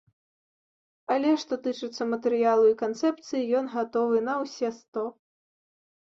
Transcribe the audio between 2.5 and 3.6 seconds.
і канцэпцыі,